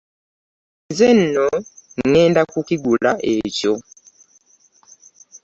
Nze 0.89 1.07
nno 1.19 1.45
ŋŋenda 2.07 2.41
kukigula 2.51 3.11
ekyo. 3.33 3.73